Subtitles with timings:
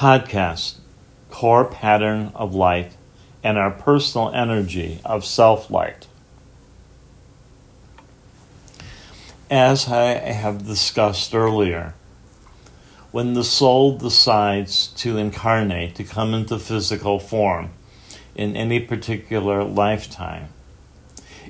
[0.00, 0.76] podcast,
[1.28, 2.92] Core Pattern of Light,
[3.44, 6.06] and our personal energy of self light.
[9.50, 11.92] As I have discussed earlier,
[13.10, 17.68] when the soul decides to incarnate, to come into physical form
[18.34, 20.48] in any particular lifetime,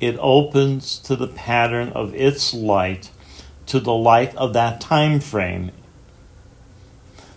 [0.00, 3.12] it opens to the pattern of its light
[3.66, 5.70] to the light of that time frame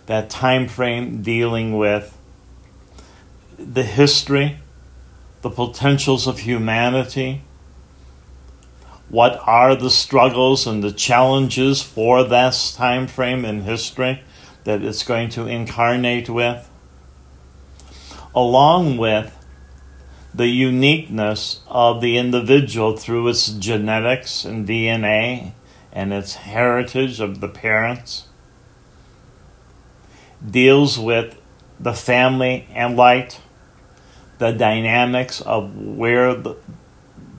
[0.06, 2.16] that time frame dealing with
[3.58, 4.58] the history
[5.42, 7.42] the potentials of humanity
[9.08, 14.22] what are the struggles and the challenges for this time frame in history
[14.64, 16.68] that it's going to incarnate with
[18.34, 19.32] along with
[20.36, 25.52] the uniqueness of the individual through its genetics and DNA
[25.90, 28.25] and its heritage of the parents,
[30.48, 31.40] deals with
[31.78, 33.40] the family and light,
[34.38, 36.56] the dynamics of where the,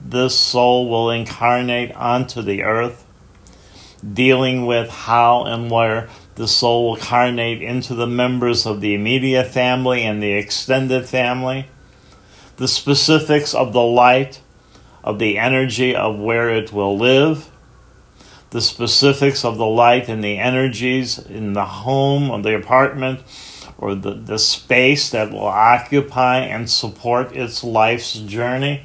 [0.04, 3.04] this soul will incarnate onto the earth,
[4.12, 9.48] dealing with how and where the soul will incarnate into the members of the immediate
[9.48, 11.66] family and the extended family
[12.58, 14.40] the specifics of the light,
[15.02, 17.50] of the energy of where it will live,
[18.50, 23.20] the specifics of the light and the energies in the home or the apartment
[23.76, 28.82] or the, the space that will occupy and support its life's journey,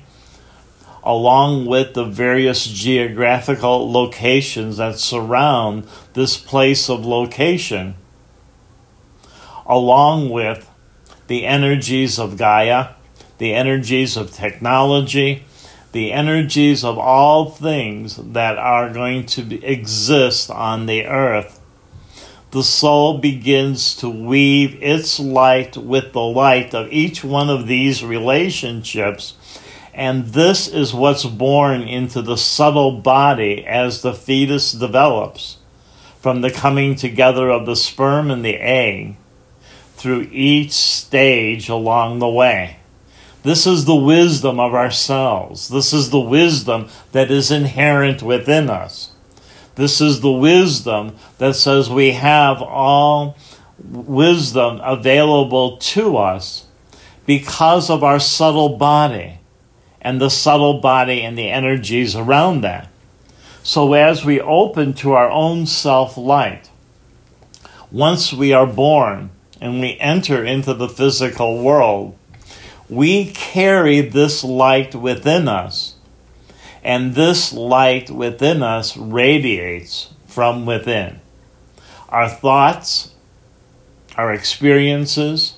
[1.04, 7.96] along with the various geographical locations that surround this place of location,
[9.66, 10.70] along with
[11.28, 12.90] the energies of Gaia
[13.38, 15.44] the energies of technology,
[15.94, 21.60] the energies of all things that are going to exist on the earth.
[22.50, 28.04] The soul begins to weave its light with the light of each one of these
[28.04, 29.36] relationships.
[29.94, 35.58] And this is what's born into the subtle body as the fetus develops
[36.20, 39.16] from the coming together of the sperm and the egg
[39.96, 42.78] through each stage along the way.
[43.44, 45.68] This is the wisdom of ourselves.
[45.68, 49.12] This is the wisdom that is inherent within us.
[49.76, 53.38] This is the wisdom that says we have all
[53.84, 56.68] wisdom available to us
[57.26, 59.40] because of our subtle body
[60.02, 62.90] and the subtle body and the energies around that.
[63.62, 66.70] So, as we open to our own self light,
[67.92, 69.32] once we are born
[69.62, 72.18] and we enter into the physical world,
[72.94, 75.96] we carry this light within us,
[76.84, 81.20] and this light within us radiates from within.
[82.10, 83.14] Our thoughts,
[84.16, 85.58] our experiences,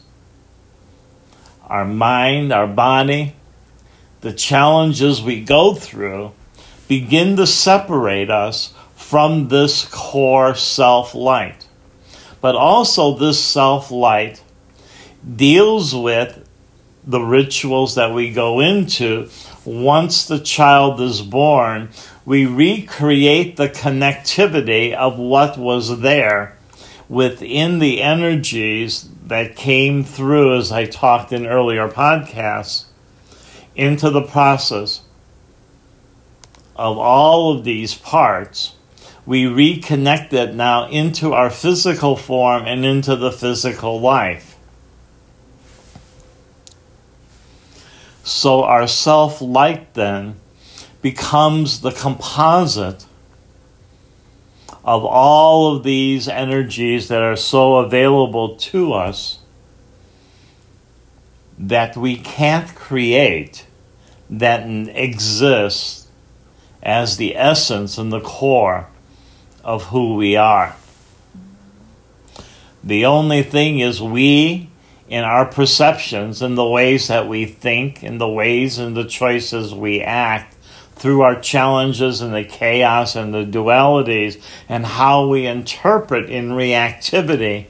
[1.63, 3.35] our mind, our body,
[4.21, 6.31] the challenges we go through
[6.87, 11.67] begin to separate us from this core self light.
[12.39, 14.41] But also, this self light
[15.35, 16.44] deals with
[17.05, 19.29] the rituals that we go into,
[19.63, 21.89] once the child is born,
[22.25, 26.57] we recreate the connectivity of what was there
[27.07, 32.85] within the energies that came through, as I talked in earlier podcasts,
[33.75, 35.01] into the process
[36.75, 38.75] of all of these parts.
[39.25, 44.54] We reconnect it now into our physical form and into the physical life.
[48.25, 50.37] So our self light then
[51.03, 53.05] becomes the composite
[54.83, 59.39] of all of these energies that are so available to us
[61.59, 63.67] that we can't create,
[64.27, 66.07] that exist
[66.81, 68.87] as the essence and the core
[69.63, 70.75] of who we are.
[72.83, 74.64] The only thing is, we
[75.07, 79.73] in our perceptions in the ways that we think in the ways and the choices
[79.73, 80.55] we act
[80.95, 87.67] through our challenges and the chaos and the dualities and how we interpret in reactivity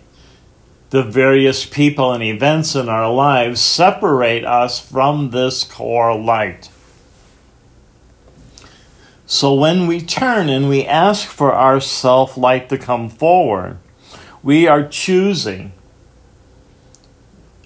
[0.91, 6.69] the various people and events in our lives separate us from this core light.
[9.25, 13.77] So when we turn and we ask for our self light to come forward,
[14.43, 15.73] we are choosing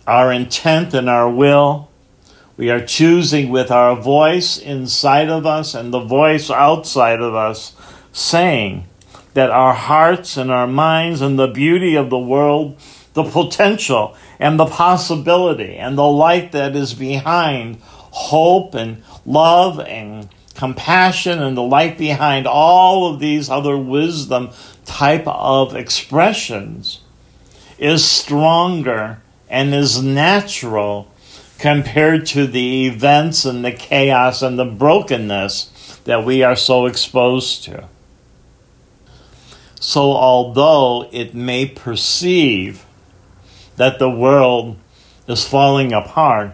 [0.09, 1.89] our intent and our will.
[2.57, 7.73] We are choosing with our voice inside of us and the voice outside of us,
[8.11, 8.85] saying
[9.33, 12.77] that our hearts and our minds and the beauty of the world,
[13.13, 20.27] the potential and the possibility and the light that is behind hope and love and
[20.56, 24.50] compassion and the light behind all of these other wisdom
[24.85, 27.00] type of expressions
[27.77, 31.12] is stronger and is natural
[31.57, 37.63] compared to the events and the chaos and the brokenness that we are so exposed
[37.66, 37.88] to.
[39.80, 42.86] So, although it may perceive
[43.78, 44.78] that the world
[45.28, 46.54] is falling apart,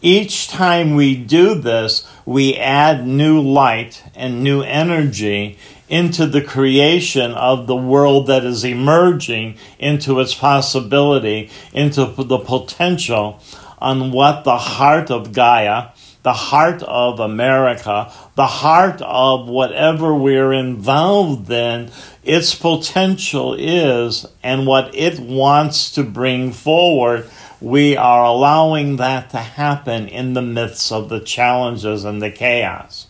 [0.00, 5.58] each time we do this, we add new light and new energy
[5.88, 13.42] into the creation of the world that is emerging into its possibility, into the potential
[13.78, 15.88] on what the heart of Gaia,
[16.22, 21.90] the heart of America, the heart of whatever we're involved in,
[22.22, 27.28] its potential is and what it wants to bring forward.
[27.60, 33.06] We are allowing that to happen in the midst of the challenges and the chaos.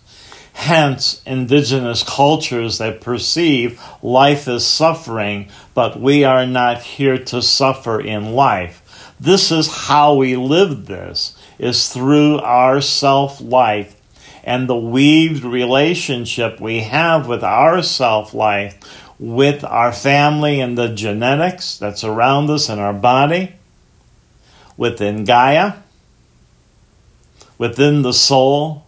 [0.59, 8.01] Hence, indigenous cultures that perceive life as suffering, but we are not here to suffer
[8.01, 9.15] in life.
[9.21, 13.95] This is how we live this, is through our self life
[14.43, 18.77] and the weaved relationship we have with our self life,
[19.17, 23.55] with our family and the genetics that's around us in our body,
[24.77, 25.75] within Gaia,
[27.59, 28.88] within the soul,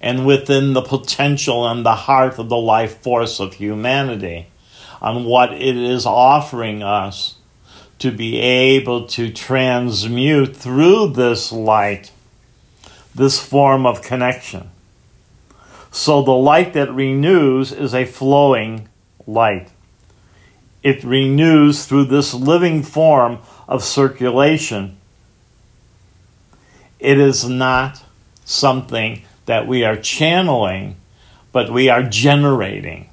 [0.00, 4.46] and within the potential and the heart of the life force of humanity
[5.00, 7.36] on what it is offering us
[7.98, 12.12] to be able to transmute through this light
[13.14, 14.70] this form of connection.
[15.90, 18.88] So the light that renews is a flowing
[19.26, 19.70] light.
[20.82, 23.38] It renews through this living form
[23.68, 24.96] of circulation.
[26.98, 28.02] It is not
[28.44, 30.96] something that we are channeling,
[31.52, 33.08] but we are generating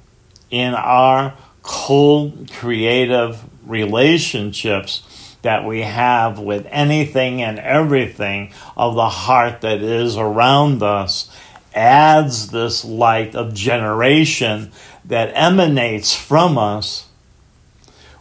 [0.50, 9.60] in our cold, creative relationships that we have with anything and everything of the heart
[9.60, 11.30] that is around us
[11.74, 14.72] adds this light of generation
[15.04, 17.06] that emanates from us,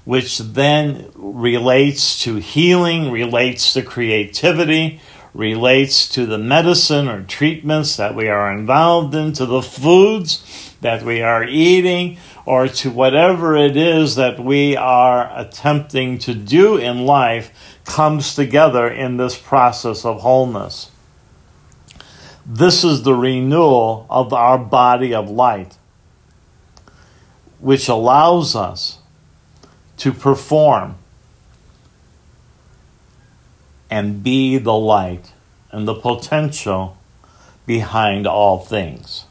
[0.05, 5.01] which then relates to healing, relates to creativity,
[5.37, 11.03] relates to the medicine or treatments that we are involved in, to the foods that
[11.03, 17.05] we are eating, or to whatever it is that we are attempting to do in
[17.05, 17.51] life,
[17.85, 20.89] comes together in this process of wholeness.
[22.43, 25.77] This is the renewal of our body of light,
[27.59, 28.97] which allows us
[29.97, 30.95] to perform
[33.89, 35.31] and be the light
[35.71, 36.97] and the potential
[37.65, 39.25] behind all things.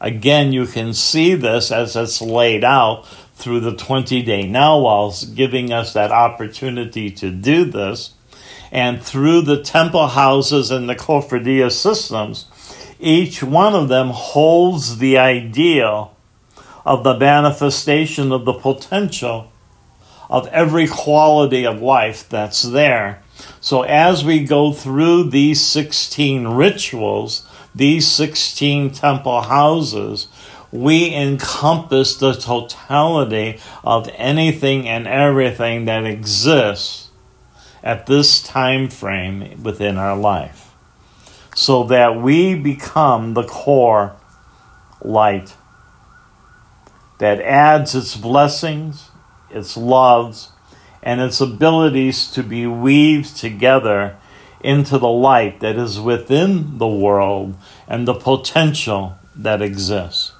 [0.00, 5.34] Again, you can see this as it's laid out through the 20 day now Nawals,
[5.34, 8.14] giving us that opportunity to do this.
[8.70, 12.46] And through the temple houses and the Cofradia systems,
[12.98, 16.16] each one of them holds the ideal
[16.84, 19.52] of the manifestation of the potential
[20.30, 23.22] of every quality of life that's there
[23.62, 30.26] so as we go through these 16 rituals, these 16 temple houses,
[30.72, 37.10] we encompass the totality of anything and everything that exists
[37.84, 40.72] at this time frame within our life.
[41.54, 44.16] So that we become the core
[45.02, 45.54] light
[47.18, 49.10] that adds its blessings,
[49.50, 50.50] its loves,
[51.02, 54.16] and its abilities to be weaved together
[54.60, 57.56] into the light that is within the world
[57.88, 60.31] and the potential that exists.